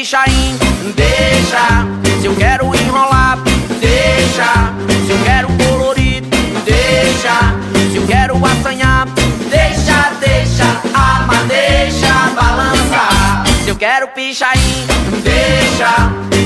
[0.00, 0.58] Quero pichain,
[0.96, 1.86] deixa.
[2.20, 3.38] Se eu quero enrolar,
[3.78, 4.72] deixa.
[5.06, 6.22] Se eu quero colorir,
[6.64, 7.54] deixa.
[7.90, 9.06] Se eu quero assanhar,
[9.50, 10.64] deixa, deixa.
[10.94, 13.44] Ama, deixa balançar.
[13.62, 14.86] Se eu quero pichain,
[15.22, 16.39] deixa.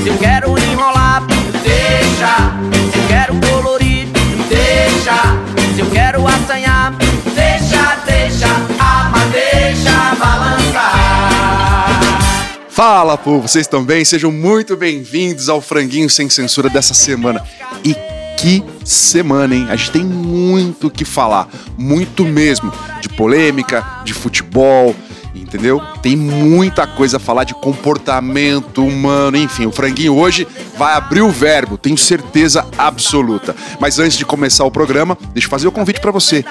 [12.75, 14.03] Fala, povo, vocês estão bem?
[14.03, 17.41] Sejam muito bem-vindos ao Franguinho Sem Censura dessa semana.
[17.85, 17.95] E
[18.37, 19.67] que semana, hein?
[19.69, 24.93] A gente tem muito o que falar, muito mesmo, de polêmica, de futebol,
[25.33, 25.81] entendeu?
[26.01, 29.65] Tem muita coisa a falar de comportamento humano, enfim.
[29.65, 30.45] O Franguinho hoje
[30.77, 33.55] vai abrir o verbo, tenho certeza absoluta.
[33.79, 36.43] Mas antes de começar o programa, deixa eu fazer o convite para você.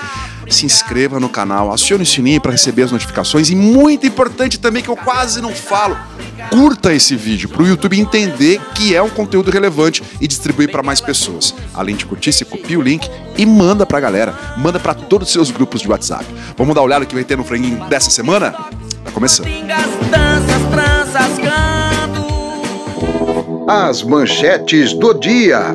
[0.48, 4.82] Se inscreva no canal, acione o sininho para receber as notificações e muito importante também
[4.82, 5.96] que eu quase não falo,
[6.50, 10.82] curta esse vídeo para o YouTube entender que é um conteúdo relevante e distribuir para
[10.82, 11.54] mais pessoas.
[11.72, 15.32] Além de curtir, você copia o link e manda pra galera, manda para todos os
[15.32, 16.24] seus grupos de WhatsApp.
[16.56, 18.52] Vamos dar uma olhada o que vai ter no franguinho dessa semana?
[18.52, 19.48] Tá começando.
[23.66, 25.74] As manchetes do dia.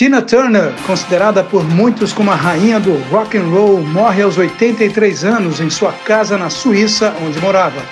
[0.00, 5.24] Tina Turner, considerada por muitos como a rainha do rock and roll, morre aos 83
[5.26, 7.82] anos em sua casa na Suíça, onde morava.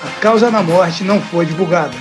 [0.00, 1.96] A causa da morte não foi divulgada.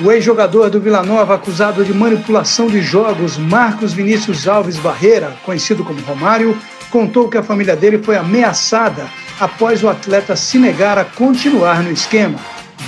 [0.00, 5.84] O ex-jogador do Vila Nova acusado de manipulação de jogos, Marcos Vinícius Alves Barreira, conhecido
[5.84, 6.56] como Romário,
[6.90, 9.04] contou que a família dele foi ameaçada
[9.38, 12.38] após o atleta se negar a continuar no esquema.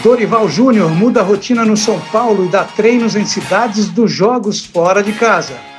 [0.03, 4.65] Dorival Júnior muda a rotina no São Paulo e dá treinos em cidades dos jogos
[4.65, 5.74] fora de casa.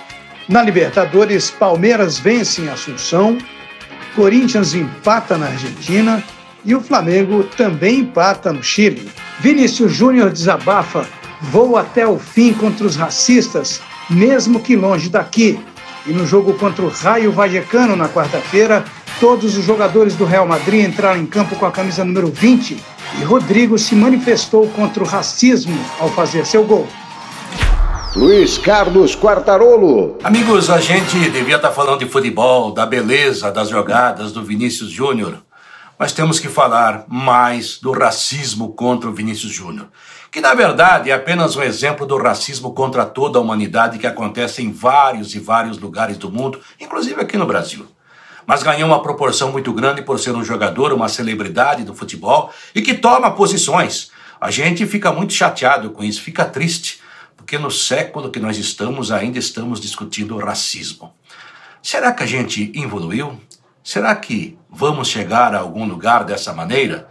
[0.48, 3.38] Na Libertadores, Palmeiras vence em Assunção,
[4.16, 6.24] Corinthians empata na Argentina
[6.64, 9.10] e o Flamengo também empata no Chile.
[9.40, 11.08] Vinícius Júnior desabafa,
[11.42, 15.60] vou até o fim contra os racistas, mesmo que longe daqui.
[16.06, 18.86] E no jogo contra o Raio Vallecano na quarta-feira,
[19.20, 22.78] todos os jogadores do Real Madrid entraram em campo com a camisa número 20
[23.20, 26.88] e Rodrigo se manifestou contra o racismo ao fazer seu gol.
[28.16, 30.18] Luiz Carlos Quartarolo.
[30.24, 35.44] Amigos, a gente devia estar falando de futebol, da beleza das jogadas do Vinícius Júnior,
[36.00, 39.90] mas temos que falar mais do racismo contra o Vinícius Júnior,
[40.32, 44.64] que na verdade é apenas um exemplo do racismo contra toda a humanidade que acontece
[44.64, 47.86] em vários e vários lugares do mundo, inclusive aqui no Brasil.
[48.48, 52.82] Mas ganhou uma proporção muito grande por ser um jogador, uma celebridade do futebol e
[52.82, 54.10] que toma posições.
[54.40, 57.04] A gente fica muito chateado com isso, fica triste
[57.46, 61.14] porque no século que nós estamos ainda estamos discutindo o racismo.
[61.80, 63.40] Será que a gente evoluiu?
[63.84, 67.08] Será que vamos chegar a algum lugar dessa maneira?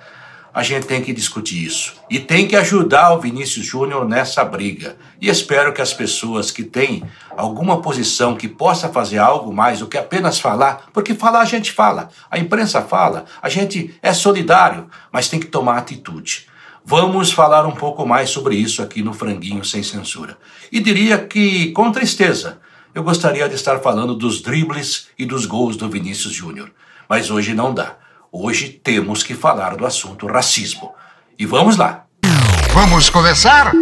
[0.52, 4.96] A gente tem que discutir isso e tem que ajudar o Vinícius Júnior nessa briga.
[5.20, 7.04] E espero que as pessoas que têm
[7.36, 11.70] alguma posição que possa fazer algo mais do que apenas falar, porque falar a gente
[11.70, 16.48] fala, a imprensa fala, a gente é solidário, mas tem que tomar atitude.
[16.86, 20.36] Vamos falar um pouco mais sobre isso aqui no Franguinho Sem Censura.
[20.70, 22.58] E diria que, com tristeza,
[22.94, 26.70] eu gostaria de estar falando dos dribles e dos gols do Vinícius Júnior.
[27.08, 27.96] Mas hoje não dá.
[28.31, 30.92] Hoje temos que falar do assunto racismo.
[31.38, 32.04] E vamos lá.
[32.75, 33.72] Vamos começar?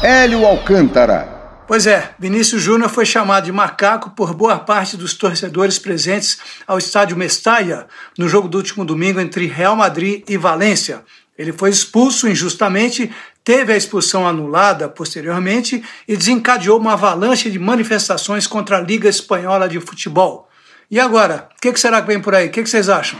[0.00, 1.35] Hélio Alcântara.
[1.66, 6.78] Pois é, Vinícius Júnior foi chamado de macaco por boa parte dos torcedores presentes ao
[6.78, 11.02] estádio Mestalla no jogo do último domingo entre Real Madrid e Valência.
[11.36, 13.10] Ele foi expulso injustamente,
[13.42, 19.68] teve a expulsão anulada posteriormente e desencadeou uma avalanche de manifestações contra a Liga Espanhola
[19.68, 20.48] de Futebol.
[20.88, 22.46] E agora, o que, que, será que vem por aí?
[22.46, 23.18] O que, que vocês acham?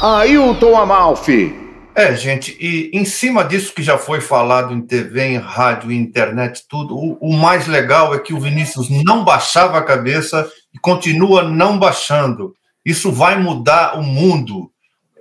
[0.00, 1.69] Ailton Amalfi.
[1.94, 6.64] É, gente, e em cima disso que já foi falado em TV, em rádio, internet,
[6.68, 11.42] tudo, o, o, mais legal é que o Vinícius não baixava a cabeça e continua
[11.42, 12.54] não baixando.
[12.84, 14.70] Isso vai mudar o mundo.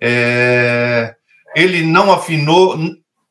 [0.01, 1.15] É,
[1.55, 2.77] ele não afinou,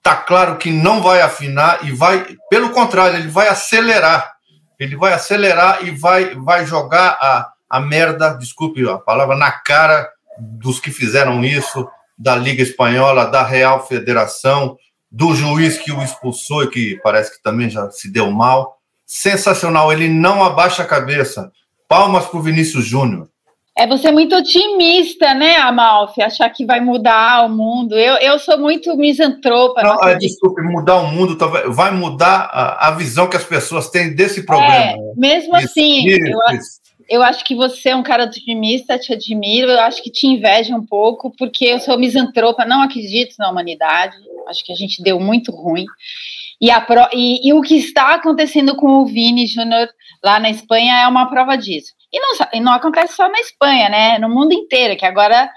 [0.03, 4.33] tá claro que não vai afinar e vai, pelo contrário, ele vai acelerar.
[4.81, 10.11] Ele vai acelerar e vai, vai jogar a, a merda, desculpe a palavra, na cara
[10.39, 11.89] dos que fizeram isso
[12.19, 14.77] da Liga Espanhola, da Real Federação,
[15.11, 18.77] do juiz que o expulsou e que parece que também já se deu mal.
[19.07, 21.51] Sensacional, ele não abaixa a cabeça.
[21.89, 23.29] Palmas para o Vinícius Júnior.
[23.79, 26.21] É você muito otimista, né, Amalfi?
[26.21, 27.97] Achar que vai mudar o mundo.
[27.97, 29.85] Eu, eu sou muito misantropa.
[29.85, 31.39] Não, não desculpe, mudar o mundo
[31.69, 34.75] vai mudar a, a, visão que as pessoas têm desse problema.
[34.75, 36.78] É, mesmo isso, assim, isso, eu, isso
[37.09, 40.75] eu acho que você é um cara otimista, te admiro, eu acho que te invejo
[40.75, 44.17] um pouco, porque eu sou misantropa, não acredito na humanidade,
[44.49, 45.87] acho que a gente deu muito ruim.
[46.61, 49.89] E, pro, e, e o que está acontecendo com o Vini Júnior
[50.23, 51.93] lá na Espanha é uma prova disso.
[52.13, 54.19] E não, e não acontece só na Espanha, né?
[54.19, 55.49] No mundo inteiro, que agora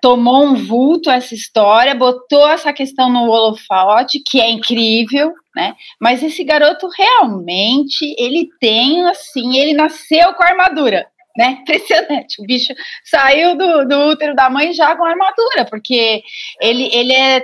[0.00, 5.74] tomou um vulto essa história, botou essa questão no holofote, que é incrível, né?
[5.98, 11.58] Mas esse garoto realmente, ele tem assim, ele nasceu com armadura, né?
[11.62, 12.42] Impressionante.
[12.42, 16.22] O bicho saiu do, do útero da mãe já com armadura, porque
[16.60, 17.42] ele, ele é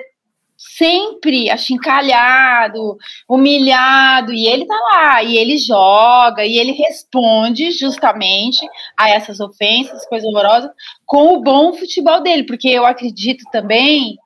[0.58, 2.96] sempre achincalhado,
[3.28, 8.60] humilhado, e ele tá lá, e ele joga, e ele responde justamente
[8.96, 10.70] a essas ofensas, coisas horrorosas,
[11.04, 14.16] com o bom futebol dele, porque eu acredito também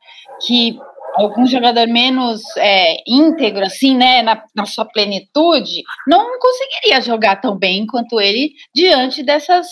[0.44, 0.78] que
[1.16, 7.56] algum jogador menos é, íntegro, assim, né, na, na, sua plenitude, não conseguiria jogar tão
[7.56, 9.66] bem quanto ele diante dessas,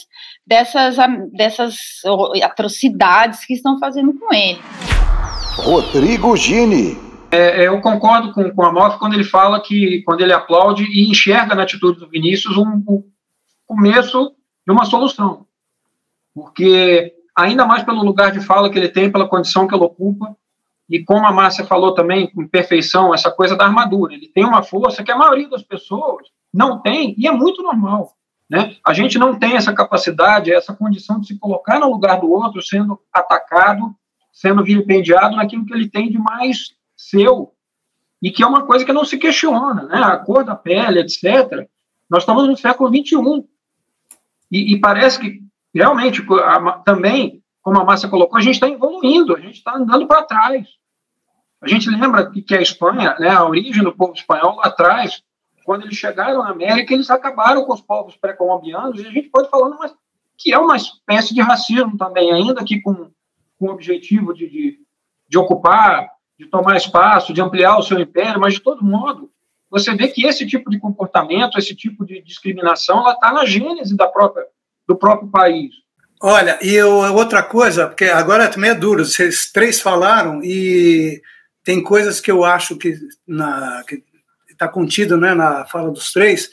[0.47, 0.97] dessas,
[1.33, 1.77] dessas
[2.43, 4.61] atrocidades que estão fazendo com ele.
[5.57, 6.99] Rodrigo Gini.
[7.31, 10.85] É, é, eu concordo com, com a Malfi quando ele fala que, quando ele aplaude
[10.85, 13.03] e enxerga na atitude do Vinícius um, um
[13.67, 14.33] começo
[14.65, 15.45] de uma solução.
[16.33, 20.37] Porque, ainda mais pelo lugar de fala que ele tem, pela condição que ele ocupa,
[20.89, 24.15] e como a Márcia falou também, com perfeição, essa coisa da armadura.
[24.15, 28.15] Ele tem uma força que a maioria das pessoas não tem, e é muito normal.
[28.51, 28.77] Né?
[28.87, 32.63] A gente não tem essa capacidade, essa condição de se colocar no lugar do outro,
[32.63, 33.95] sendo atacado
[34.35, 37.53] sendo vilipendiado naquilo que ele tem de mais seu,
[38.21, 40.03] e que é uma coisa que não se questiona, né?
[40.03, 41.69] A cor da pele, etc.
[42.11, 43.45] Nós estamos no século XXI.
[44.51, 45.41] E, e parece que,
[45.73, 46.27] realmente,
[46.85, 50.69] também, como a Márcia colocou, a gente está evoluindo, a gente está andando para trás.
[51.61, 55.23] A gente lembra que, que a Espanha, né, a origem do povo espanhol lá atrás,
[55.65, 59.49] quando eles chegaram na América, eles acabaram com os povos pré-colombianos, e a gente pode
[59.49, 59.93] falar mas,
[60.37, 63.11] que é uma espécie de racismo também, ainda que com
[63.59, 64.79] com o objetivo de, de,
[65.29, 69.31] de ocupar, de tomar espaço, de ampliar o seu império, mas de todo modo,
[69.71, 73.97] você vê que esse tipo de comportamento, esse tipo de discriminação, ela está na gênese
[73.97, 74.47] da própria,
[74.87, 75.75] do próprio país.
[76.21, 81.21] Olha, e eu, outra coisa, porque agora também é duro, vocês três falaram e
[81.63, 82.99] tem coisas que eu acho que
[84.49, 86.51] está contido né, na fala dos três,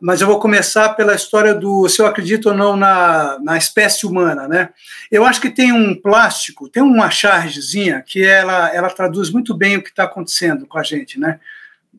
[0.00, 4.06] mas eu vou começar pela história do se eu acredito ou não na, na espécie
[4.06, 4.70] humana, né?
[5.10, 9.76] Eu acho que tem um plástico, tem uma chargezinha que ela, ela traduz muito bem
[9.76, 11.38] o que está acontecendo com a gente, né?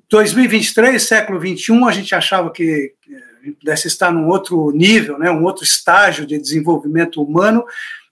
[0.09, 2.93] 2023, século 21, a gente achava que
[3.59, 5.31] pudesse estar num outro nível, né?
[5.31, 7.65] Um outro estágio de desenvolvimento humano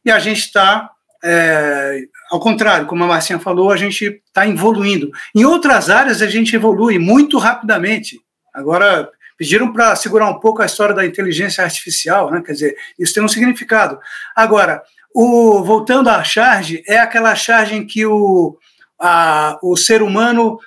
[0.03, 0.89] e a gente está
[1.23, 1.99] é,
[2.31, 5.11] ao contrário, como a Marcinha falou, a gente está evoluindo.
[5.35, 8.17] Em outras áreas, a gente evolui muito rapidamente.
[8.53, 12.43] Agora, Pediram para segurar um pouco a história da inteligência artificial, né?
[12.45, 13.97] quer dizer, isso tem um significado.
[14.35, 14.83] Agora,
[15.15, 18.57] o, voltando à charge, é aquela charge em que o,
[18.99, 20.59] a, o ser humano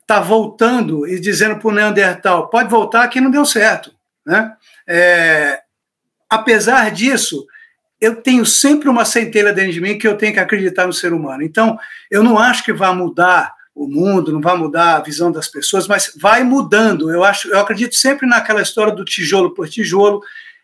[0.00, 3.93] está voltando e dizendo para o Neandertal: pode voltar que não deu certo.
[4.26, 4.52] Né?
[4.88, 5.60] É,
[6.28, 7.44] apesar disso,
[8.00, 11.12] eu tenho sempre uma centelha dentro de mim que eu tenho que acreditar no ser
[11.12, 11.42] humano.
[11.42, 11.78] Então,
[12.10, 15.88] eu não acho que vai mudar o mundo, não vai mudar a visão das pessoas,
[15.88, 17.10] mas vai mudando.
[17.10, 20.20] Eu acho, eu acredito sempre naquela história do tijolo por tijolo.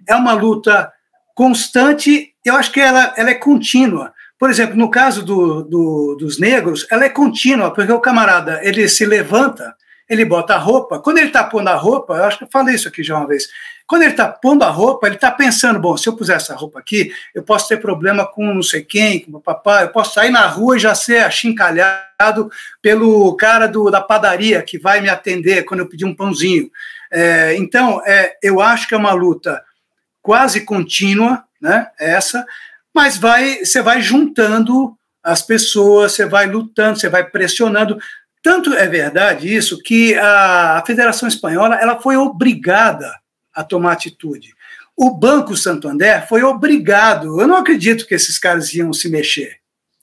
[0.07, 0.93] É uma luta
[1.35, 2.33] constante.
[2.45, 4.13] Eu acho que ela, ela é contínua.
[4.39, 8.89] Por exemplo, no caso do, do, dos negros, ela é contínua, porque o camarada ele
[8.89, 9.75] se levanta,
[10.11, 10.99] ele bota a roupa.
[10.99, 13.29] Quando ele está pondo a roupa, eu acho que eu falei isso aqui já uma
[13.29, 13.49] vez.
[13.87, 16.81] Quando ele está pondo a roupa, ele está pensando: bom, se eu puser essa roupa
[16.81, 20.31] aqui, eu posso ter problema com não sei quem, com o papai, eu posso sair
[20.31, 22.51] na rua e já ser achincalhado
[22.83, 26.69] pelo cara do, da padaria que vai me atender quando eu pedir um pãozinho.
[27.11, 29.63] É, então, é, eu acho que é uma luta
[30.21, 31.89] quase contínua, né?
[31.99, 32.45] Essa,
[32.93, 37.97] mas vai, você vai juntando as pessoas, você vai lutando, você vai pressionando.
[38.43, 43.13] Tanto é verdade isso que a, Federação Espanhola ela foi obrigada
[43.55, 44.55] a tomar atitude.
[44.97, 47.41] O Banco Santander foi obrigado.
[47.41, 49.61] Eu não acredito que esses caras iam se mexer.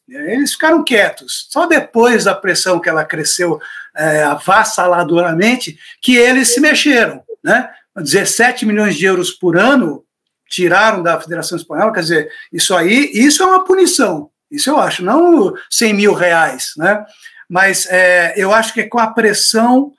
[0.07, 1.47] Eles ficaram quietos.
[1.49, 3.59] Só depois da pressão que ela cresceu
[3.95, 7.21] é, avassaladoramente que eles se mexeram.
[7.43, 7.69] Né?
[7.95, 10.03] 17 milhões de euros por ano
[10.49, 11.93] tiraram da Federação Espanhola.
[11.93, 14.29] Quer dizer, isso aí, isso é uma punição.
[14.49, 16.71] Isso eu acho, não 100 mil reais.
[16.77, 17.05] Né?
[17.49, 19.93] Mas é, eu acho que é com a pressão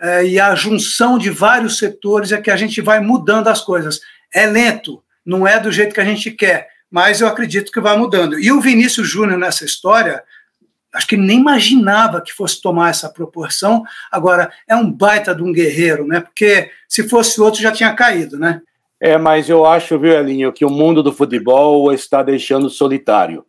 [0.00, 4.00] é, e a junção de vários setores é que a gente vai mudando as coisas.
[4.32, 7.96] É lento, não é do jeito que a gente quer, mas eu acredito que vai
[7.96, 8.38] mudando.
[8.38, 10.22] E o Vinícius Júnior nessa história,
[10.92, 13.82] acho que nem imaginava que fosse tomar essa proporção.
[14.10, 16.20] Agora, é um baita de um guerreiro, né?
[16.20, 18.60] Porque se fosse outro já tinha caído, né?
[18.98, 23.44] É, mas eu acho, viu, Elinho, que o mundo do futebol está deixando solitário.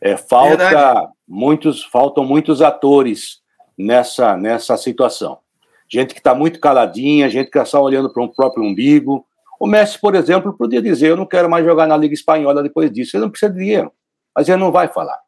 [0.00, 3.40] É, falta muitos, faltam muitos atores
[3.76, 5.38] nessa, nessa situação
[5.88, 9.24] gente que está muito caladinha, gente que está só olhando para um próprio umbigo.
[9.58, 12.90] O Messi, por exemplo, podia dizer: Eu não quero mais jogar na Liga Espanhola depois
[12.90, 13.16] disso.
[13.16, 13.92] Ele não precisa de dinheiro,
[14.34, 15.18] mas ele não vai falar,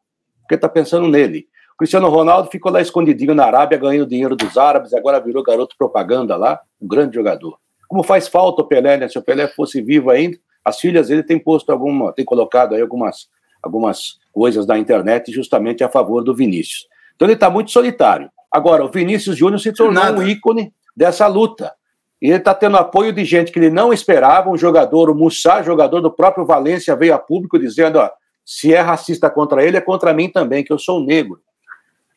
[0.41, 1.47] porque está pensando nele.
[1.73, 5.75] O Cristiano Ronaldo ficou lá escondidinho na Arábia, ganhando dinheiro dos árabes, agora virou garoto
[5.77, 7.57] propaganda lá, um grande jogador.
[7.87, 9.07] Como faz falta o Pelé, né?
[9.07, 12.81] Se o Pelé fosse vivo ainda, as filhas dele têm posto alguma, têm colocado aí
[12.81, 13.29] algumas,
[13.61, 16.87] algumas coisas na internet justamente a favor do Vinícius.
[17.15, 18.29] Então ele está muito solitário.
[18.51, 20.19] Agora, o Vinícius Júnior se tornou Nada.
[20.19, 21.73] um ícone dessa luta.
[22.21, 25.61] E ele está tendo apoio de gente que ele não esperava, um jogador, o Mussá,
[25.61, 28.09] jogador do próprio Valência, veio a público dizendo: ó,
[28.45, 31.39] se é racista contra ele, é contra mim também, que eu sou negro.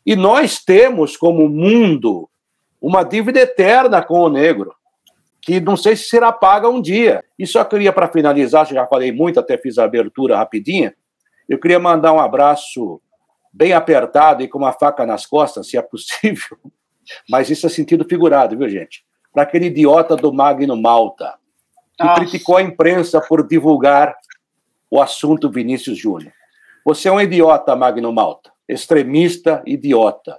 [0.04, 2.28] E nós temos, como mundo,
[2.80, 4.74] uma dívida eterna com o negro,
[5.40, 7.22] que não sei se será paga um dia.
[7.38, 10.94] E só queria, para finalizar, já falei muito, até fiz a abertura rapidinha,
[11.52, 12.98] eu queria mandar um abraço
[13.52, 16.56] bem apertado e com uma faca nas costas, se é possível.
[17.28, 19.04] Mas isso é sentido figurado, viu, gente?
[19.30, 21.34] Para aquele idiota do Magno Malta,
[21.98, 22.20] que Nossa.
[22.20, 24.16] criticou a imprensa por divulgar
[24.90, 26.32] o assunto Vinícius Júnior.
[26.86, 28.50] Você é um idiota, Magno Malta.
[28.66, 30.38] Extremista, idiota.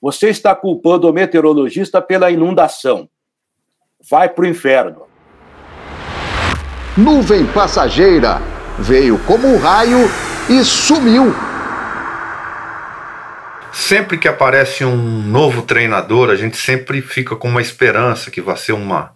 [0.00, 3.08] Você está culpando o meteorologista pela inundação.
[4.08, 5.06] Vai para o inferno.
[6.96, 10.10] Nuvem passageira veio como um raio
[10.48, 11.34] e sumiu
[13.72, 18.56] sempre que aparece um novo treinador, a gente sempre fica com uma esperança que vai
[18.56, 19.12] ser uma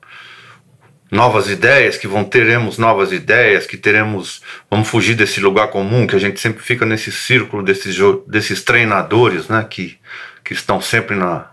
[1.10, 6.16] novas ideias, que vão teremos novas ideias, que teremos, vamos fugir desse lugar comum, que
[6.16, 7.96] a gente sempre fica nesse círculo desses,
[8.26, 9.98] desses treinadores, né, que,
[10.42, 11.48] que estão sempre na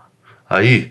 [0.48, 0.88] aí.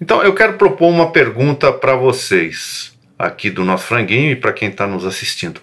[0.00, 4.68] Então eu quero propor uma pergunta para vocês aqui do nosso franguinho e para quem
[4.68, 5.60] está nos assistindo.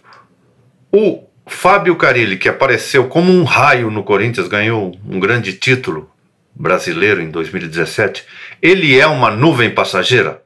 [0.96, 6.08] O Fábio Carilli, que apareceu como um raio no Corinthians, ganhou um grande título
[6.54, 8.24] brasileiro em 2017.
[8.62, 10.44] Ele é uma nuvem passageira?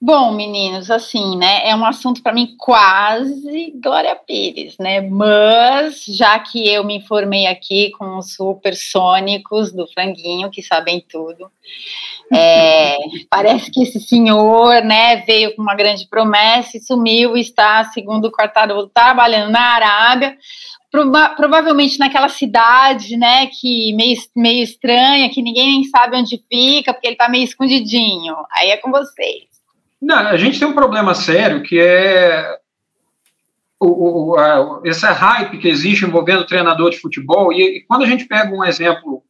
[0.00, 1.68] Bom, meninos, assim, né?
[1.68, 5.02] É um assunto para mim quase Glória Pires, né?
[5.02, 11.50] Mas já que eu me informei aqui com os supersônicos do franguinho, que sabem tudo,
[12.32, 12.96] é,
[13.28, 18.32] parece que esse senhor, né, veio com uma grande promessa e sumiu, está, segundo o
[18.32, 20.36] Quartarolo, trabalhando na Arábia,
[20.90, 26.92] prova provavelmente naquela cidade, né, que meio, meio estranha, que ninguém nem sabe onde fica,
[26.92, 28.36] porque ele está meio escondidinho.
[28.52, 29.50] Aí é com vocês.
[30.00, 32.58] Não, a gente tem um problema sério que é
[33.78, 37.52] o, o, a, esse hype que existe envolvendo treinador de futebol.
[37.52, 39.22] E, e, quando a gente pega um exemplo,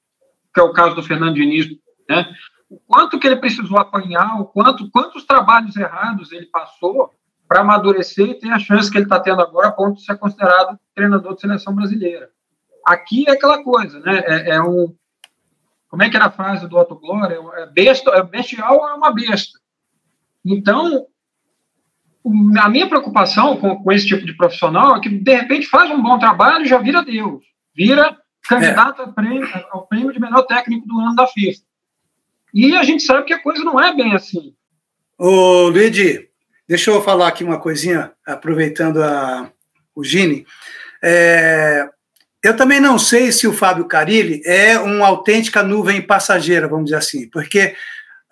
[0.53, 1.67] que é o caso do Fernando Diniz,
[2.09, 2.27] né,
[2.71, 7.13] o quanto que ele precisou apanhar, o quanto, quantos trabalhos errados ele passou
[7.49, 10.17] para amadurecer e ter a chance que ele está tendo agora a ponto de ser
[10.17, 12.31] considerado treinador de seleção brasileira.
[12.87, 14.23] Aqui é aquela coisa, né?
[14.25, 14.95] É, é um.
[15.89, 17.37] Como é que era a frase do Otto Glória?
[17.57, 19.59] É besta, é bestial é uma besta.
[20.45, 21.07] Então,
[22.63, 26.01] a minha preocupação com, com, esse tipo de profissional é que, de repente, faz um
[26.01, 27.43] bom trabalho e já vira Deus.
[27.75, 28.17] Vira
[28.49, 29.07] candidato é.
[29.09, 31.63] prêmio, ao prêmio de melhor técnico do ano da FIFA.
[32.53, 34.55] E a gente sabe que a coisa não é bem assim.
[35.19, 36.29] Ô, Luigi,
[36.69, 39.51] deixa eu falar aqui uma coisinha, aproveitando a,
[39.95, 40.47] o Gini.
[41.03, 41.89] É,
[42.43, 46.97] eu também não sei se o Fábio Carilli é uma autêntica nuvem passageira, vamos dizer
[46.97, 47.75] assim, porque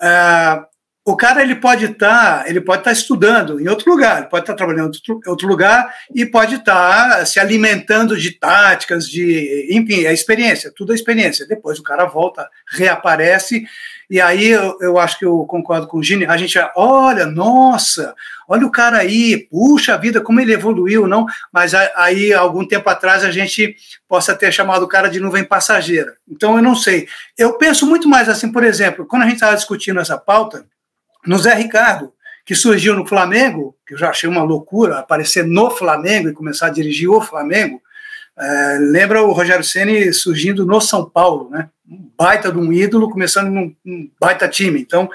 [0.01, 0.67] uh,
[1.11, 4.43] o cara ele pode estar, tá, ele pode estar tá estudando em outro lugar, pode
[4.43, 9.09] estar tá trabalhando em outro, outro lugar e pode estar tá se alimentando de táticas,
[9.09, 11.49] de, enfim, é experiência, tudo é experiência.
[11.49, 13.65] Depois o cara volta, reaparece
[14.11, 18.15] e aí eu, eu acho que eu concordo com o Gini, a gente olha, nossa,
[18.47, 21.25] olha o cara aí, puxa vida, como ele evoluiu, não?
[21.51, 26.17] Mas aí algum tempo atrás a gente possa ter chamado o cara de nuvem passageira.
[26.27, 27.07] Então eu não sei.
[27.37, 30.67] Eu penso muito mais assim, por exemplo, quando a gente estava discutindo essa pauta
[31.27, 32.13] no Zé Ricardo,
[32.45, 36.67] que surgiu no Flamengo, que eu já achei uma loucura aparecer no Flamengo e começar
[36.67, 37.81] a dirigir o Flamengo.
[38.39, 41.69] É, lembra o Rogério Ceni surgindo no São Paulo, né?
[41.91, 44.81] Um baita de um ídolo, começando num, num baita time.
[44.81, 45.11] Então,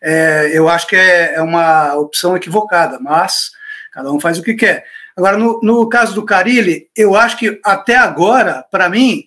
[0.00, 3.50] é, eu acho que é, é, uma opção equivocada, mas
[3.92, 4.86] cada um faz o que quer.
[5.16, 9.24] Agora, no, no caso do Carilli, eu acho que até agora, para mim,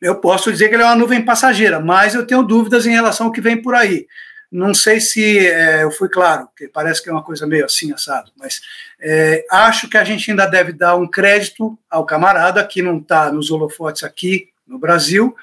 [0.00, 3.26] eu posso dizer que ele é uma nuvem passageira, mas eu tenho dúvidas em relação
[3.26, 4.06] ao que vem por aí.
[4.52, 7.90] Não sei se é, eu fui claro, porque parece que é uma coisa meio assim,
[7.90, 8.60] assado, mas
[9.00, 13.32] é, acho que a gente ainda deve dar um crédito ao camarada que não está
[13.32, 15.34] nos holofotes aqui no Brasil.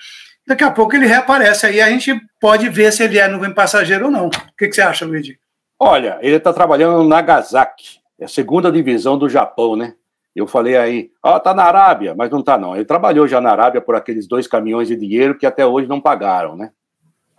[0.46, 4.06] Daqui a pouco ele reaparece aí, a gente pode ver se ele é nuvem passageiro
[4.06, 4.28] ou não.
[4.28, 5.40] O que, que você acha, Luigi?
[5.80, 9.96] Olha, ele está trabalhando no Nagasaki, é a segunda divisão do Japão, né?
[10.36, 12.76] Eu falei aí, ó, oh, tá na Arábia, mas não tá não.
[12.76, 16.00] Ele trabalhou já na Arábia por aqueles dois caminhões de dinheiro que até hoje não
[16.00, 16.70] pagaram, né?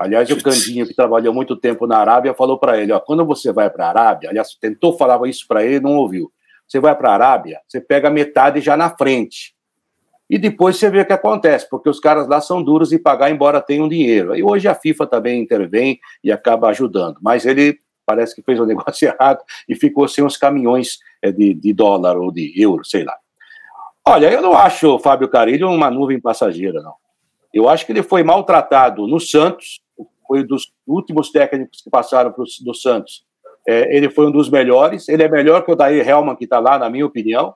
[0.00, 3.52] Aliás, o Candinho, que trabalhou muito tempo na Arábia, falou para ele: ó, quando você
[3.52, 6.32] vai para a Arábia, aliás, tentou falar isso para ele, não ouviu.
[6.66, 9.54] Você vai para a Arábia, você pega metade já na frente.
[10.28, 13.30] E depois você vê o que acontece, porque os caras lá são duros e pagar,
[13.30, 14.34] embora tenham dinheiro.
[14.34, 17.18] E hoje a FIFA também intervém e acaba ajudando.
[17.20, 21.30] Mas ele parece que fez o um negócio errado e ficou sem os caminhões é,
[21.30, 23.14] de, de dólar ou de euro, sei lá.
[24.08, 26.94] Olha, eu não acho o Fábio Carilho uma nuvem passageira, não.
[27.52, 29.80] Eu acho que ele foi maltratado no Santos,
[30.30, 33.24] foi um dos últimos técnicos que passaram pro, do Santos.
[33.66, 36.60] É, ele foi um dos melhores, ele é melhor que o Daí Helman, que está
[36.60, 37.52] lá, na minha opinião.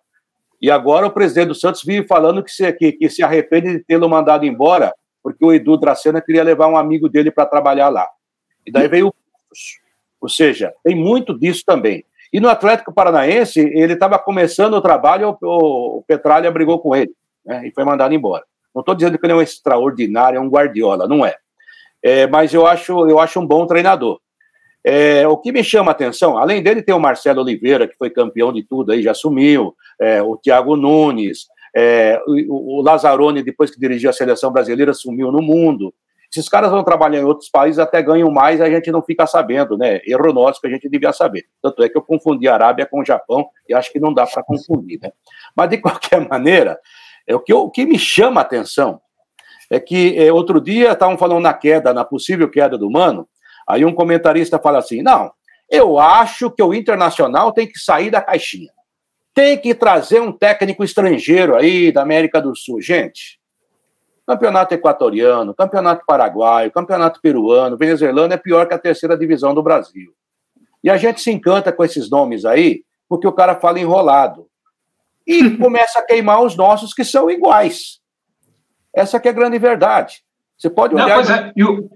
[0.60, 3.78] E agora o presidente do Santos vive falando que se, que, que se arrepende de
[3.78, 8.08] tê-lo mandado embora, porque o Edu Dracena queria levar um amigo dele para trabalhar lá.
[8.66, 9.14] E daí veio o.
[10.20, 12.04] Ou seja, tem muito disso também.
[12.32, 17.12] E no Atlético Paranaense, ele estava começando o trabalho, o, o Petralha brigou com ele,
[17.46, 18.42] né, e foi mandado embora.
[18.74, 21.36] Não estou dizendo que ele é um extraordinário, é um Guardiola, não é
[22.04, 24.20] é, mas eu acho, eu acho um bom treinador.
[24.86, 28.10] É, o que me chama a atenção, além dele, tem o Marcelo Oliveira, que foi
[28.10, 33.70] campeão de tudo aí, já assumiu, é, o Thiago Nunes, é, o, o Lazzaroni, depois
[33.70, 35.94] que dirigiu a seleção brasileira, sumiu no mundo.
[36.30, 39.78] Esses caras vão trabalhar em outros países, até ganham mais, a gente não fica sabendo,
[39.78, 40.00] né?
[40.04, 41.44] Erro nosso que a gente devia saber.
[41.62, 44.26] Tanto é que eu confundi a Arábia com o Japão, e acho que não dá
[44.26, 45.10] para confundir, né?
[45.56, 46.78] Mas, de qualquer maneira,
[47.26, 49.00] é, o, que, o que me chama a atenção
[49.74, 53.28] é que é, outro dia estavam falando na queda, na possível queda do Mano,
[53.68, 55.32] aí um comentarista fala assim: não,
[55.70, 58.70] eu acho que o Internacional tem que sair da caixinha.
[59.34, 62.80] Tem que trazer um técnico estrangeiro aí da América do Sul.
[62.80, 63.40] Gente,
[64.24, 70.12] campeonato equatoriano, campeonato paraguaio, campeonato peruano, venezuelano é pior que a terceira divisão do Brasil.
[70.82, 74.46] E a gente se encanta com esses nomes aí, porque o cara fala enrolado.
[75.26, 78.03] E começa a queimar os nossos que são iguais.
[78.94, 80.22] Essa que é a grande verdade.
[80.56, 81.08] Você pode olhar.
[81.08, 81.52] Não, pois é.
[81.62, 81.90] o,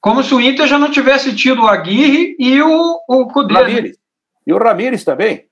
[0.00, 3.54] como se o Inter já não tivesse tido o Aguirre e o, o Cudê.
[3.54, 3.92] Ramires.
[3.92, 3.96] Né?
[4.46, 5.46] E o Ramires também.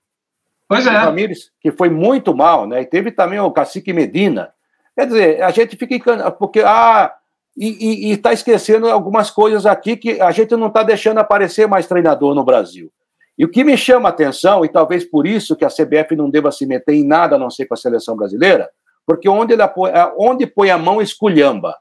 [0.68, 0.90] Pois é.
[0.90, 2.82] O Ramires, que foi muito mal, né?
[2.82, 4.52] E teve também o Cacique Medina.
[4.94, 7.14] Quer dizer, a gente fica encanado, porque ah,
[7.56, 12.34] e está esquecendo algumas coisas aqui que a gente não está deixando aparecer mais treinador
[12.34, 12.90] no Brasil.
[13.36, 16.30] E o que me chama a atenção, e talvez por isso que a CBF não
[16.30, 18.70] deva se meter em nada a não ser com a seleção brasileira,
[19.06, 21.76] porque onde, ele apoia, onde põe a mão, esculhamba.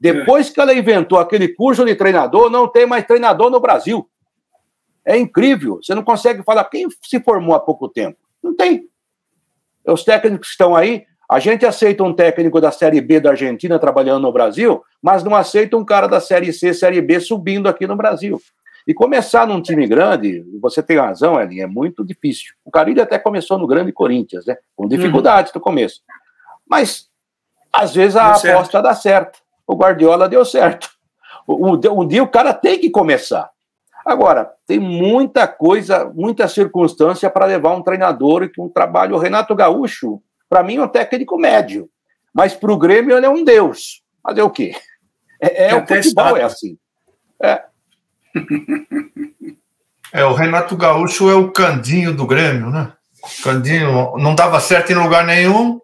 [0.00, 4.08] Depois que ela inventou aquele curso de treinador, não tem mais treinador no Brasil.
[5.04, 5.78] É incrível.
[5.82, 8.18] Você não consegue falar quem se formou há pouco tempo.
[8.42, 8.88] Não tem.
[9.86, 13.78] Os técnicos que estão aí, a gente aceita um técnico da Série B da Argentina
[13.78, 17.86] trabalhando no Brasil, mas não aceita um cara da Série C, Série B subindo aqui
[17.86, 18.40] no Brasil.
[18.86, 22.54] E começar num time grande, você tem razão, Elin, é muito difícil.
[22.64, 24.56] O Carilho até começou no grande Corinthians, né?
[24.74, 25.58] Com dificuldades uhum.
[25.58, 26.00] no começo.
[26.72, 27.06] Mas,
[27.70, 28.82] às vezes, a deu aposta certo.
[28.82, 29.38] dá certo.
[29.66, 30.88] O Guardiola deu certo.
[31.46, 33.50] Um, um dia o cara tem que começar.
[34.06, 39.16] Agora, tem muita coisa, muita circunstância para levar um treinador e um trabalho.
[39.16, 41.90] O Renato Gaúcho, para mim, é um técnico médio,
[42.32, 44.02] mas para o Grêmio ele é um deus.
[44.22, 44.74] Fazer o quê?
[45.38, 46.78] É, é, é o futebol, é assim.
[47.38, 47.64] É.
[50.10, 52.94] é, o Renato Gaúcho é o candinho do Grêmio, né?
[53.44, 55.81] Candinho não dava certo em lugar nenhum,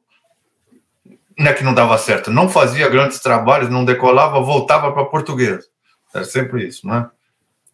[1.39, 5.65] não é que não dava certo, não fazia grandes trabalhos, não decolava, voltava para português.
[6.13, 7.09] Era sempre isso, né?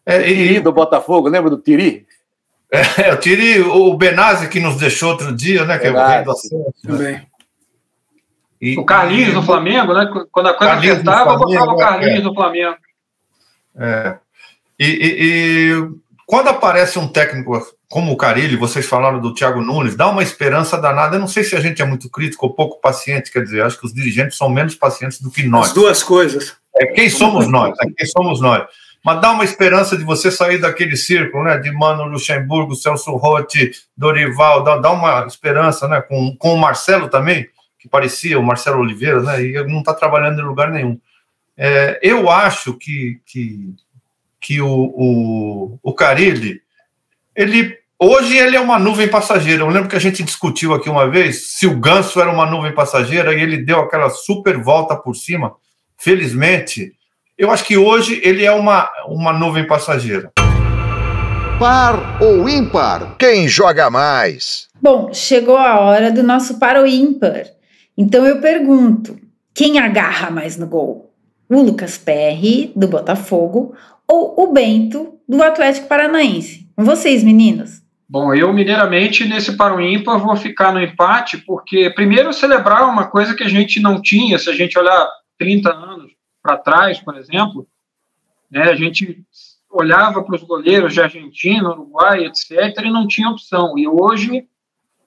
[0.05, 0.35] É, e...
[0.35, 2.05] Tiri do Botafogo, lembra do Tiri?
[2.71, 5.77] É, o Tiri, o Benazzi que nos deixou outro dia, né?
[5.77, 7.25] Que Benazzi, é o rei do acesso, né?
[8.61, 10.09] E, o Carlinhos do Flamengo, né?
[10.31, 12.21] Quando a coisa Carlinhos apertava, botava o Carlinhos é.
[12.21, 12.77] do Flamengo.
[13.77, 14.17] É.
[14.79, 15.89] E, e, e,
[16.25, 17.55] quando aparece um técnico
[17.89, 21.15] como o Carilli, vocês falaram do Thiago Nunes, dá uma esperança danada.
[21.15, 23.79] Eu não sei se a gente é muito crítico ou pouco paciente, quer dizer, acho
[23.79, 25.67] que os dirigentes são menos pacientes do que nós.
[25.67, 26.55] As duas coisas.
[26.75, 28.65] É quem somos nós, é quem somos nós.
[29.03, 31.59] Mas dá uma esperança de você sair daquele círculo, né?
[31.59, 36.01] De Mano Luxemburgo, Celso Rotti, Dorival, dá, dá uma esperança, né?
[36.01, 39.43] Com, com o Marcelo também, que parecia o Marcelo Oliveira, né?
[39.43, 40.99] E não está trabalhando em lugar nenhum.
[41.55, 43.75] É, eu acho que, que,
[44.41, 46.64] que o, o, o Carilli,
[47.35, 49.63] ele Hoje ele é uma nuvem passageira.
[49.63, 52.73] Eu lembro que a gente discutiu aqui uma vez se o Ganso era uma nuvem
[52.73, 55.53] passageira e ele deu aquela super volta por cima.
[55.97, 56.91] Felizmente,
[57.37, 60.29] eu acho que hoje ele é uma, uma nuvem passageira.
[61.57, 63.15] Par ou ímpar?
[63.17, 64.67] Quem joga mais?
[64.81, 67.45] Bom, chegou a hora do nosso par ou ímpar.
[67.97, 69.17] Então eu pergunto:
[69.53, 71.13] quem agarra mais no gol?
[71.49, 73.73] O Lucas Perry, do Botafogo,
[74.05, 76.64] ou o Bento, do Atlético Paranaense?
[76.75, 77.81] Com vocês, meninos.
[78.07, 83.07] Bom, eu mineiramente nesse par ou ímpar vou ficar no empate, porque primeiro celebrar uma
[83.07, 85.09] coisa que a gente não tinha, se a gente olhar
[85.39, 86.11] 30 anos
[86.43, 87.67] para trás, por exemplo,
[88.51, 89.25] né, a gente
[89.71, 92.51] olhava para os goleiros de Argentina, Uruguai, etc.,
[92.83, 93.77] e não tinha opção.
[93.77, 94.47] E hoje,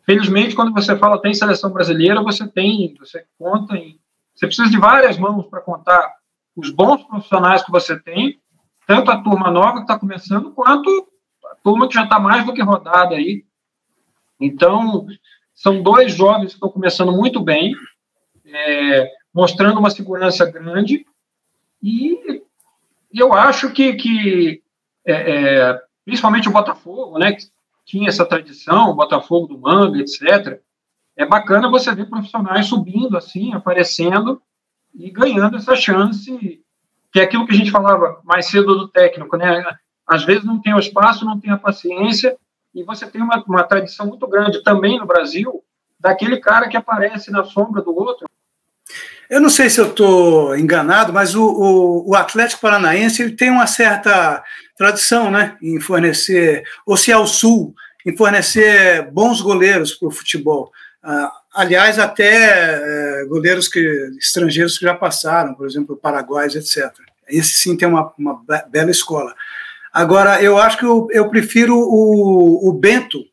[0.04, 3.98] felizmente, quando você fala tem seleção brasileira, você tem, você conta, em,
[4.34, 6.14] você precisa de várias mãos para contar
[6.56, 8.40] os bons profissionais que você tem,
[8.86, 11.08] tanto a turma nova que está começando, quanto
[11.62, 13.44] turma que já está mais do que rodada aí.
[14.40, 15.06] Então,
[15.54, 17.74] são dois jovens que estão começando muito bem,
[18.44, 21.04] é, mostrando uma segurança grande,
[21.82, 22.42] e
[23.12, 24.62] eu acho que, que
[25.04, 27.46] é, é, principalmente o Botafogo, né, que
[27.84, 30.60] tinha essa tradição, o Botafogo do Manga, etc.,
[31.16, 34.40] é bacana você ver profissionais subindo assim, aparecendo
[34.94, 36.62] e ganhando essa chance,
[37.12, 39.64] que é aquilo que a gente falava mais cedo do técnico, né?
[40.08, 42.36] Às vezes não tem o espaço, não tem a paciência,
[42.74, 45.62] e você tem uma, uma tradição muito grande também no Brasil,
[46.00, 48.26] daquele cara que aparece na sombra do outro,
[49.28, 53.50] eu não sei se eu estou enganado, mas o, o, o, Atlético Paranaense ele tem
[53.50, 54.42] uma certa
[54.76, 57.74] tradição né, em fornecer, ou se é o Sul,
[58.06, 60.72] em fornecer bons goleiros para o futebol.
[61.02, 63.80] Ah, aliás, até é, goleiros que,
[64.18, 66.90] estrangeiros que já passaram, por exemplo, paraguaios, etc.
[67.28, 69.34] Esse sim tem uma, uma bela escola.
[69.92, 73.24] Agora, eu acho que eu, eu prefiro o, o Bento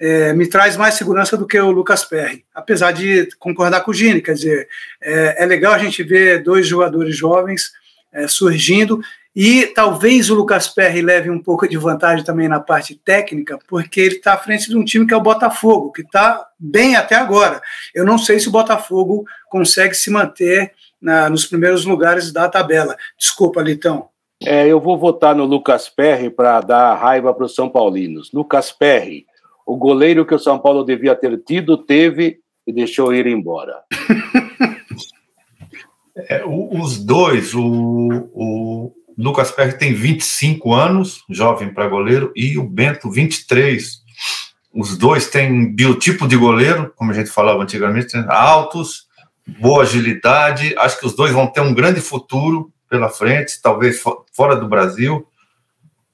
[0.00, 3.94] é, me traz mais segurança do que o Lucas Perry, apesar de concordar com o
[3.94, 4.68] Gini, quer dizer,
[5.00, 7.70] é, é legal a gente ver dois jogadores jovens
[8.12, 9.00] é, surgindo
[9.34, 14.00] e talvez o Lucas Perry leve um pouco de vantagem também na parte técnica, porque
[14.00, 17.14] ele está à frente de um time que é o Botafogo, que está bem até
[17.14, 17.62] agora.
[17.94, 22.96] Eu não sei se o Botafogo consegue se manter na, nos primeiros lugares da tabela.
[23.16, 24.11] Desculpa, Litão.
[24.46, 28.30] É, eu vou votar no Lucas Perry para dar raiva para os São Paulinos.
[28.32, 29.26] Lucas Perry,
[29.66, 33.74] o goleiro que o São Paulo devia ter tido, teve e deixou ir embora.
[36.28, 42.68] É, os dois, o, o Lucas Perry tem 25 anos, jovem para goleiro, e o
[42.68, 44.02] Bento, 23.
[44.74, 48.26] Os dois têm biotipo de goleiro, como a gente falava antigamente, né?
[48.28, 49.06] altos,
[49.58, 50.74] boa agilidade.
[50.76, 54.02] Acho que os dois vão ter um grande futuro pela frente, talvez
[54.34, 55.26] fora do Brasil.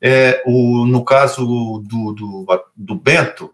[0.00, 3.52] É, o, no caso do, do, do, Bento,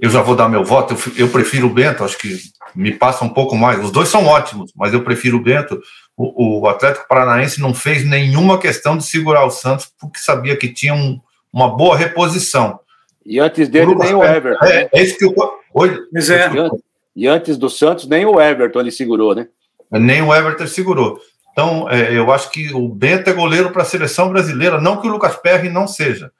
[0.00, 2.36] eu já vou dar meu voto, eu, eu, prefiro o Bento, acho que
[2.74, 3.78] me passa um pouco mais.
[3.84, 5.80] Os dois são ótimos, mas eu prefiro o Bento.
[6.16, 10.72] O, o Atlético Paranaense não fez nenhuma questão de segurar o Santos, porque sabia que
[10.72, 11.20] tinha um,
[11.52, 12.80] uma boa reposição.
[13.24, 14.64] E antes dele, nem o Everton.
[14.64, 14.88] É, né?
[14.92, 15.32] é isso que eu.
[15.72, 16.70] Oi, é.
[17.14, 19.46] E antes do Santos, nem o Everton ele segurou, né?
[19.92, 21.20] Nem o Everton segurou.
[21.52, 25.06] Então, é, eu acho que o Bento é goleiro para a seleção brasileira, não que
[25.06, 26.32] o Lucas Perry não seja,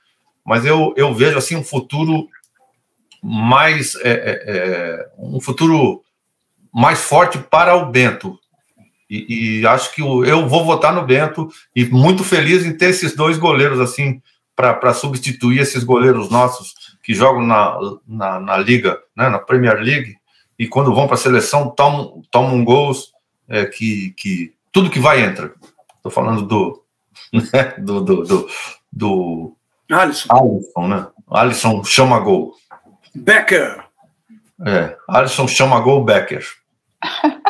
[0.45, 2.27] mas eu, eu vejo assim um futuro
[3.23, 6.03] mais é, é, é, um futuro
[6.73, 8.39] mais forte para o Bento.
[9.09, 12.87] E, e acho que o, eu vou votar no Bento e muito feliz em ter
[12.87, 14.21] esses dois goleiros assim
[14.57, 20.17] para substituir esses goleiros nossos que jogam na, na, na liga, né, na Premier League,
[20.59, 23.13] e quando vão para a seleção tomam, tomam gols
[23.49, 25.55] é, que, que tudo que vai entra.
[25.97, 26.83] Estou falando do,
[27.33, 28.49] né, do, do, do,
[28.91, 29.57] do
[29.91, 30.33] Alisson.
[30.33, 31.07] Alisson, né?
[31.31, 32.55] Alisson chama gol.
[33.15, 33.85] Becker.
[34.65, 36.45] É, Alisson chama gol Becker.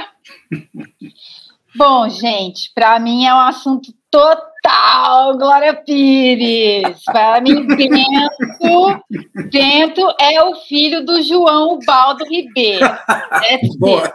[1.75, 7.03] Bom, gente, para mim é um assunto total, Glória Pires.
[7.05, 9.03] Para mim, Bento,
[9.51, 12.87] Bento é o filho do João Baldo Ribeiro.
[13.79, 14.15] Boa.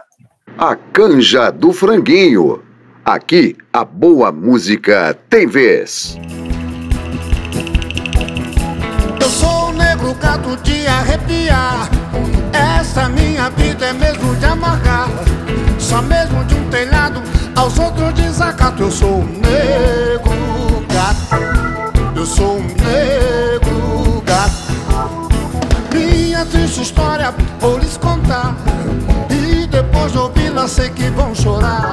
[0.56, 2.67] A canja do franguinho.
[3.08, 6.18] Aqui, a boa música tem vez.
[9.18, 11.88] Eu sou um negro gato de arrepiar.
[12.52, 15.08] Essa minha vida é mesmo de amargar.
[15.78, 17.22] Só mesmo de um telhado
[17.56, 18.82] aos outros desacato.
[18.82, 22.14] Eu sou um negro gato.
[22.14, 25.32] Eu sou um negro gato.
[25.94, 28.54] Minha triste história vou lhes contar.
[29.30, 31.87] E depois de ouvi-la sei que vão chorar.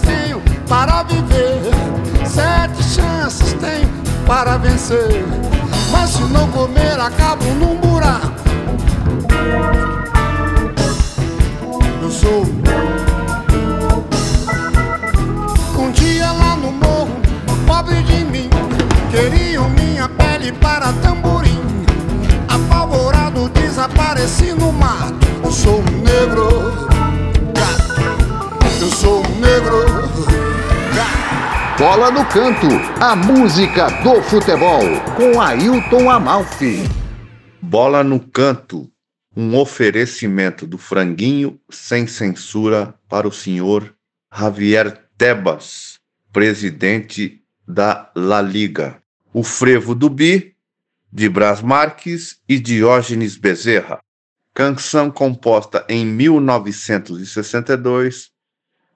[0.00, 1.60] Tenho para viver.
[2.26, 3.88] Sete chances tenho
[4.26, 5.24] para vencer.
[5.90, 7.41] Mas se não comer, acabo
[31.94, 32.68] Bola no canto,
[33.02, 34.80] a música do futebol,
[35.14, 36.78] com Ailton Amalfi.
[37.60, 38.90] Bola no canto,
[39.36, 43.94] um oferecimento do franguinho sem censura para o senhor
[44.34, 45.98] Javier Tebas,
[46.32, 49.02] presidente da La Liga.
[49.30, 50.56] O frevo do Bi,
[51.12, 54.00] de Brás Marques e Diógenes Bezerra.
[54.54, 58.31] Canção composta em 1962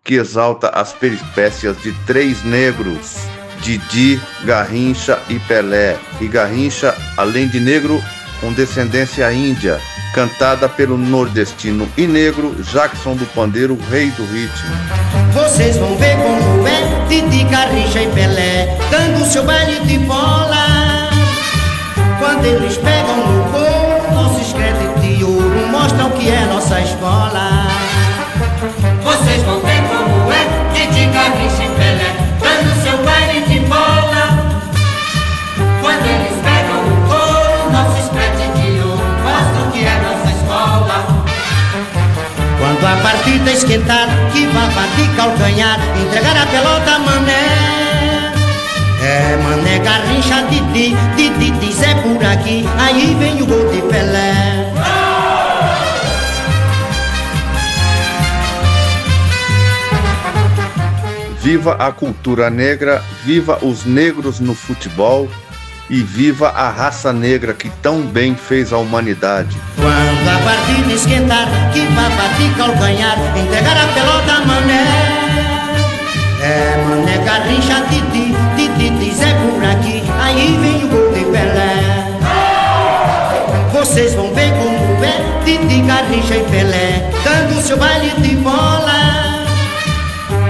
[0.06, 3.16] que exalta as peripécias de três negros,
[3.60, 5.96] Didi, Garrincha e Pelé.
[6.20, 8.00] E Garrincha, além de negro,
[8.40, 9.80] com descendência índia,
[10.14, 14.70] cantada pelo nordestino e negro Jackson do Pandeiro, rei do ritmo.
[15.32, 21.10] Vocês vão ver como é Didi, Garrincha e Pelé Dando seu baile de bola
[22.18, 27.75] Quando eles pegam no couro Nossos créditos de ouro Mostram que é nossa escola
[43.06, 48.32] partida esquentar, que vá bater calcanhar, entregar a pelota mané.
[49.00, 54.72] É mané garrincha Didi, Didi diz é por aqui, aí vem o gol de Pelé.
[61.40, 65.30] Viva a cultura negra, viva os negros no futebol
[65.88, 69.56] e viva a raça negra que tão bem fez a humanidade.
[69.76, 74.86] Quando partida esquentar, que vá bater calcanhar, entregar a pelota mané.
[76.40, 82.06] É mané garrincha Didi, Didi diz é por aqui, aí vem o gol de Pelé.
[83.72, 89.44] Vocês vão ver como é Didi, Garrincha e Pelé, dando seu baile de bola.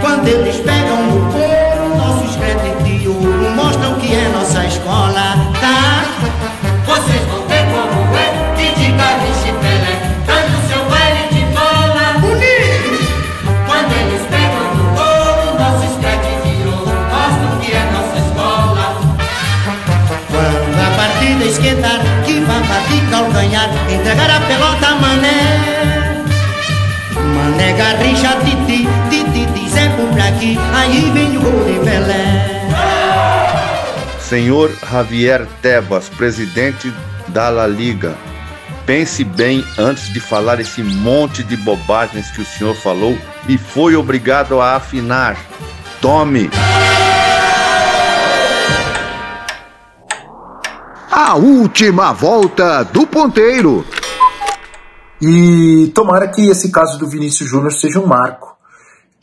[0.02, 1.45] Quando eles pegam no couro,
[34.46, 36.94] Senhor Javier Tebas, presidente
[37.26, 38.16] da La Liga,
[38.86, 43.96] pense bem antes de falar esse monte de bobagens que o senhor falou e foi
[43.96, 45.36] obrigado a afinar.
[46.00, 46.48] Tome!
[51.10, 53.84] A última volta do ponteiro.
[55.20, 58.55] E tomara que esse caso do Vinícius Júnior seja um marco,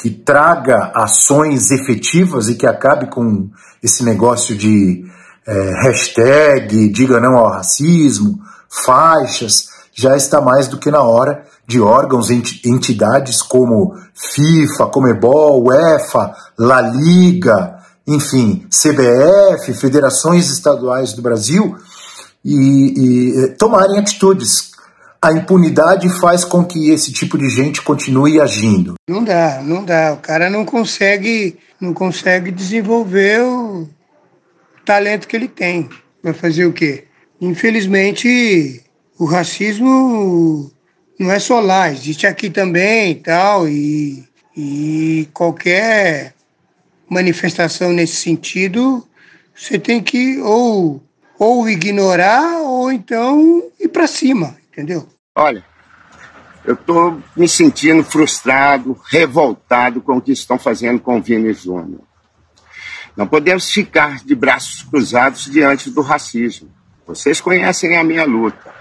[0.03, 3.49] que traga ações efetivas e que acabe com
[3.81, 5.05] esse negócio de
[5.47, 8.37] é, hashtag, diga não ao racismo,
[8.69, 16.33] faixas, já está mais do que na hora de órgãos, entidades como FIFA, Comebol, UEFA,
[16.59, 21.77] La Liga, enfim, CBF, federações estaduais do Brasil,
[22.43, 24.72] e, e tomarem atitudes.
[25.23, 28.95] A impunidade faz com que esse tipo de gente continue agindo.
[29.07, 30.11] Não dá, não dá.
[30.11, 33.87] O cara não consegue, não consegue desenvolver o
[34.83, 35.89] talento que ele tem.
[36.21, 37.05] Vai fazer o quê?
[37.39, 38.83] Infelizmente,
[39.17, 40.69] o racismo
[41.17, 46.33] não é só lá, existe aqui também e tal, e, e qualquer
[47.09, 49.07] manifestação nesse sentido,
[49.55, 51.01] você tem que ou,
[51.39, 55.12] ou ignorar ou então ir para cima, entendeu?
[55.35, 55.65] Olha,
[56.63, 62.01] eu estou me sentindo frustrado, revoltado com o que estão fazendo com o Vini Júnior.
[63.17, 66.69] Não podemos ficar de braços cruzados diante do racismo.
[67.07, 68.71] Vocês conhecem a minha luta.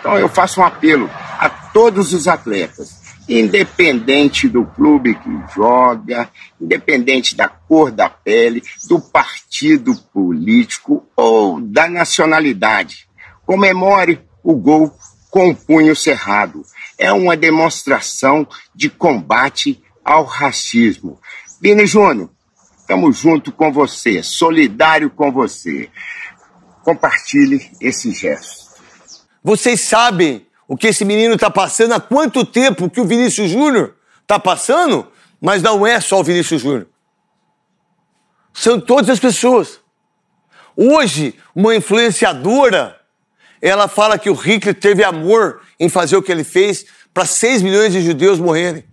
[0.00, 7.36] Então eu faço um apelo a todos os atletas, independente do clube que joga, independente
[7.36, 13.06] da cor da pele, do partido político ou da nacionalidade.
[13.44, 14.90] Comemore o gol
[15.30, 16.62] com o punho cerrado.
[16.96, 21.20] É uma demonstração de combate ao racismo.
[21.60, 22.30] Vini Júnior,
[22.78, 25.90] estamos junto com você, solidário com você.
[26.82, 28.68] Compartilhe esse gesto.
[29.42, 33.94] Vocês sabem o que esse menino está passando, há quanto tempo que o Vinícius Júnior
[34.20, 35.10] está passando?
[35.40, 36.88] Mas não é só o Vinícius Júnior.
[38.52, 39.80] São todas as pessoas.
[40.76, 42.97] Hoje, uma influenciadora,
[43.60, 47.62] ela fala que o Hitler teve amor em fazer o que ele fez para 6
[47.62, 48.84] milhões de judeus morrerem.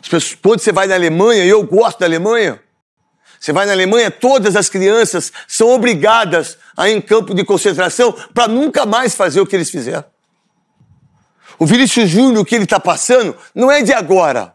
[0.00, 2.60] As pessoas, quando você vai na Alemanha, e eu gosto da Alemanha,
[3.38, 8.12] você vai na Alemanha, todas as crianças são obrigadas a ir em campo de concentração
[8.32, 10.04] para nunca mais fazer o que eles fizeram.
[11.58, 14.54] O Vinícius Júnior, o que ele está passando, não é de agora.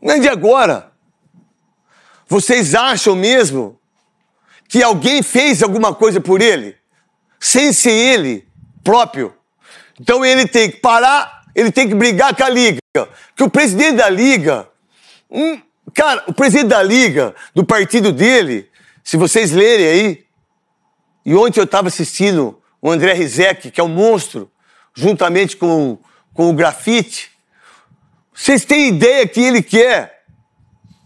[0.00, 0.92] Não é de agora.
[2.28, 3.78] Vocês acham mesmo
[4.68, 6.76] que alguém fez alguma coisa por ele,
[7.40, 8.46] sem ser ele
[8.82, 9.34] próprio?
[10.00, 12.78] Então ele tem que parar, ele tem que brigar com a Liga.
[13.34, 14.68] Que o presidente da Liga,
[15.30, 15.60] hum,
[15.94, 18.68] Cara, o presidente da liga, do partido dele,
[19.02, 20.24] se vocês lerem aí,
[21.24, 24.50] e ontem eu estava assistindo o André Rizek, que é um monstro,
[24.94, 25.98] juntamente com,
[26.34, 27.30] com o grafite.
[28.32, 30.24] Vocês têm ideia que ele quer?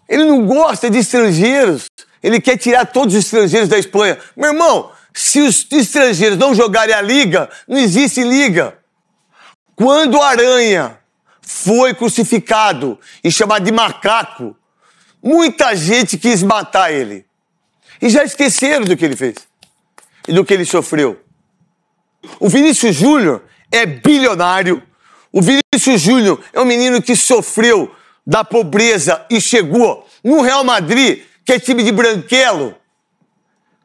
[0.09, 1.87] Ele não gosta de estrangeiros.
[2.23, 4.19] Ele quer tirar todos os estrangeiros da Espanha.
[4.37, 8.79] Meu irmão, se os estrangeiros não jogarem a liga, não existe liga.
[9.75, 10.99] Quando o Aranha
[11.41, 14.57] foi crucificado e chamado de macaco,
[15.23, 17.27] Muita gente quis matar ele.
[18.01, 19.37] E já esqueceram do que ele fez
[20.27, 21.21] e do que ele sofreu.
[22.39, 24.83] O Vinícius Júnior é bilionário.
[25.31, 27.95] O Vinícius Júnior é um menino que sofreu
[28.27, 32.75] da pobreza e chegou no Real Madrid, que é time de branquelo,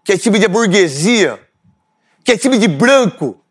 [0.06, 1.40] que é time de burguesia,
[2.24, 3.44] que é time de branco,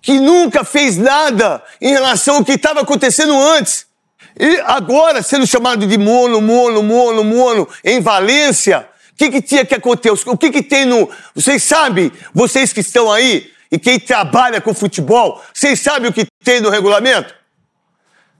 [0.00, 3.86] que nunca fez nada em relação ao que estava acontecendo antes.
[4.38, 9.64] E agora, sendo chamado de mono, mono, mono, mono, em Valência, o que, que tinha
[9.66, 10.30] que acontecer?
[10.30, 11.10] O que, que tem no.
[11.34, 16.26] Vocês sabem, vocês que estão aí e quem trabalha com futebol, vocês sabem o que
[16.42, 17.34] tem no regulamento?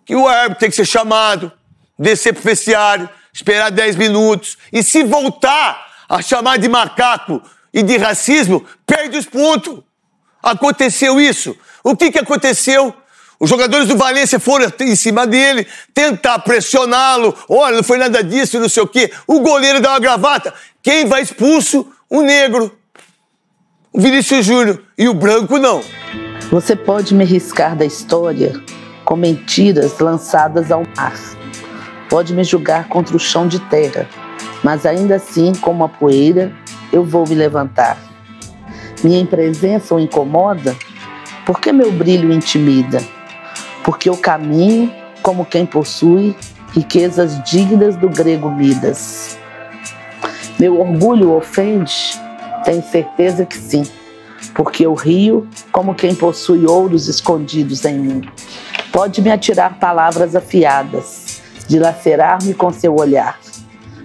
[0.07, 1.53] Que o árbitro tem que ser chamado,
[1.99, 7.41] descer pro vestiário, esperar 10 minutos, e se voltar a chamar de macaco
[7.73, 9.79] e de racismo, perde os pontos.
[10.43, 11.57] Aconteceu isso.
[11.85, 12.93] O que, que aconteceu?
[13.39, 17.35] Os jogadores do Valência foram em cima dele, tentar pressioná-lo.
[17.49, 19.13] Olha, não foi nada disso, não sei o quê.
[19.25, 20.53] O goleiro dá uma gravata.
[20.83, 21.87] Quem vai expulso?
[22.09, 22.77] O negro.
[23.93, 24.83] O Vinícius Júnior.
[24.99, 25.81] E o branco não.
[26.51, 28.61] Você pode me riscar da história
[29.05, 31.15] com mentiras lançadas ao mar.
[32.09, 34.09] Pode me julgar contra o chão de terra,
[34.63, 36.53] mas ainda assim, como a poeira,
[36.93, 37.97] eu vou me levantar.
[39.03, 40.77] Minha presença o incomoda?
[41.47, 43.01] Por que meu brilho intimida?
[43.85, 44.93] porque eu caminho
[45.23, 46.37] como quem possui
[46.73, 49.39] riquezas dignas do grego Midas.
[50.59, 52.21] Meu orgulho ofende?
[52.65, 53.83] Tenho certeza que sim,
[54.55, 58.23] porque eu rio como quem possui ouros escondidos em mim.
[58.93, 63.39] Pode me atirar palavras afiadas, dilacerar-me com seu olhar.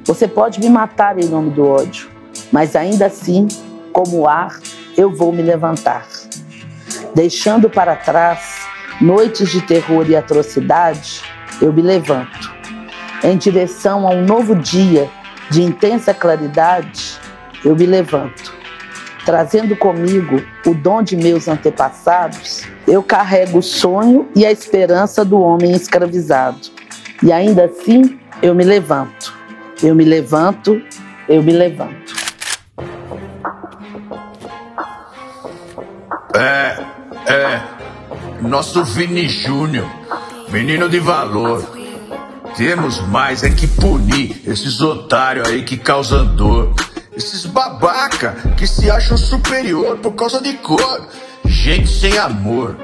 [0.06, 2.08] Você pode me matar em nome do ódio,
[2.51, 3.47] mas ainda assim,
[3.91, 4.60] como ar,
[4.95, 6.08] eu vou me levantar.
[7.16, 8.68] Deixando para trás
[9.01, 11.24] noites de terror e atrocidade,
[11.60, 12.53] eu me levanto.
[13.24, 15.10] Em direção a um novo dia
[15.49, 17.18] de intensa claridade,
[17.64, 18.53] eu me levanto.
[19.26, 25.39] Trazendo comigo o dom de meus antepassados, eu carrego o sonho e a esperança do
[25.39, 26.60] homem escravizado.
[27.24, 29.35] E ainda assim, eu me levanto.
[29.86, 30.82] Eu me levanto,
[31.30, 32.16] eu me levanto.
[36.36, 36.84] É,
[37.32, 37.62] é.
[38.42, 39.88] Nosso Vini Júnior,
[40.50, 41.64] menino de valor.
[42.58, 46.74] Temos mais é que punir esses otários aí que causam dor.
[47.16, 51.10] Esses babaca que se acham superior por causa de cor.
[51.46, 52.76] Gente sem amor.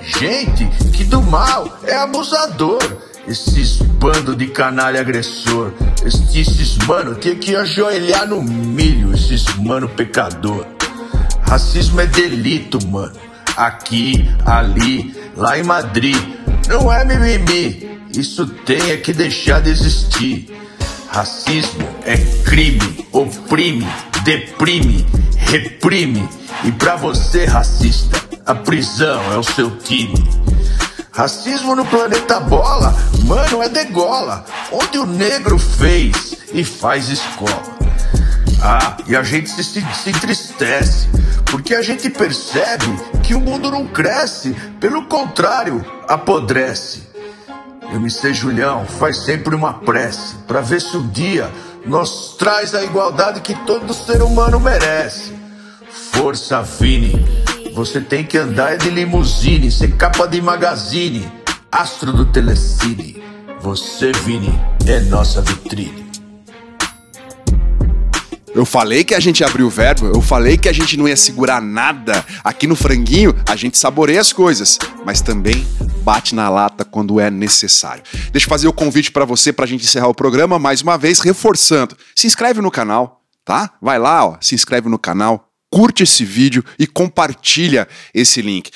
[0.00, 2.78] Gente que do mal é abusador.
[3.26, 5.72] Esses bando de canalha agressor.
[6.04, 9.14] Esses mano tem que ajoelhar no milho.
[9.14, 10.66] Esses mano pecador.
[11.48, 13.16] Racismo é delito, mano.
[13.56, 16.16] Aqui, ali, lá em Madrid.
[16.68, 17.94] Não é mimimi.
[18.16, 20.48] Isso tem é que deixar de existir.
[21.08, 23.86] Racismo é crime, oprime,
[24.24, 25.06] deprime,
[25.36, 26.28] reprime.
[26.64, 30.43] E pra você, racista, a prisão é o seu time.
[31.14, 32.92] Racismo no planeta bola,
[33.24, 34.44] mano, é degola.
[34.72, 37.62] Onde o negro fez e faz escola.
[38.60, 41.08] Ah, e a gente se, se entristece,
[41.44, 42.86] porque a gente percebe
[43.22, 47.04] que o mundo não cresce, pelo contrário, apodrece.
[47.92, 51.48] Eu me sei Julião, faz sempre uma prece, para ver se um dia
[51.86, 55.32] nós traz a igualdade que todo ser humano merece.
[56.12, 57.43] Força Vini,
[57.74, 61.26] você tem que andar de limusine, ser capa de magazine,
[61.72, 63.20] astro do telecine.
[63.60, 64.56] Você, Vini,
[64.86, 66.04] é nossa vitrine.
[68.54, 71.16] Eu falei que a gente abriu o verbo, eu falei que a gente não ia
[71.16, 72.24] segurar nada.
[72.44, 75.66] Aqui no franguinho, a gente saboreia as coisas, mas também
[76.04, 78.04] bate na lata quando é necessário.
[78.30, 80.96] Deixa eu fazer o convite para você para a gente encerrar o programa mais uma
[80.96, 81.96] vez, reforçando.
[82.14, 83.72] Se inscreve no canal, tá?
[83.82, 88.70] Vai lá, ó, se inscreve no canal, curte esse vídeo e compartilha esse link.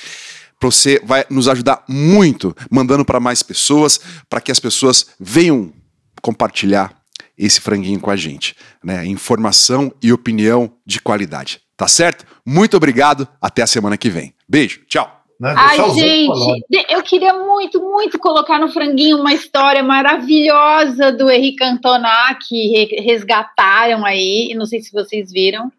[0.61, 5.73] Você vai nos ajudar muito mandando para mais pessoas, para que as pessoas venham
[6.21, 6.93] compartilhar
[7.39, 9.07] esse franguinho com a gente, né?
[9.07, 11.61] Informação e opinião de qualidade.
[11.77, 12.27] Tá certo?
[12.45, 14.35] Muito obrigado, até a semana que vem.
[14.49, 15.23] Beijo, tchau.
[15.41, 22.37] Ai, gente, eu queria muito, muito colocar no franguinho uma história maravilhosa do Henri Cantona
[22.49, 25.71] que resgataram aí, não sei se vocês viram,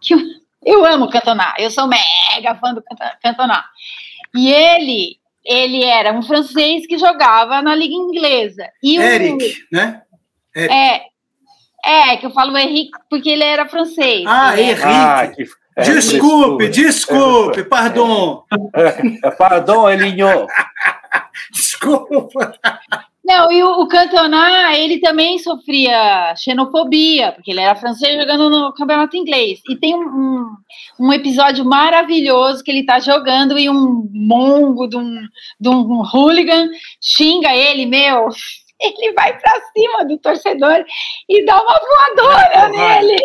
[0.00, 0.14] que
[0.64, 2.82] eu, amo Cantona, eu sou mega fã do
[3.22, 3.64] Cantona.
[4.34, 8.68] E ele, ele era um francês que jogava na liga inglesa.
[8.82, 10.02] E Eric, o, né?
[10.54, 11.02] É,
[11.84, 14.24] é, que eu falo Henrique porque ele era francês.
[14.26, 14.82] Ah, Henrique.
[14.84, 15.44] Ah, que...
[15.76, 18.44] é, desculpe, desculpe, pardon.
[18.74, 20.46] É, pardon, Elinho.
[21.52, 22.58] Desculpa.
[23.28, 28.72] Não, e o, o Cantona, ele também sofria xenofobia, porque ele era francês jogando no
[28.72, 29.60] campeonato inglês.
[29.68, 30.46] E tem um,
[30.98, 35.14] um episódio maravilhoso que ele tá jogando e um mongo de um,
[35.60, 36.70] de um hooligan
[37.02, 38.28] xinga ele, meu,
[38.80, 40.82] ele vai para cima do torcedor
[41.28, 43.22] e dá uma voadora é, nele.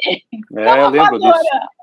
[0.58, 1.39] É, dá uma voadora.
[1.39, 1.83] Disso.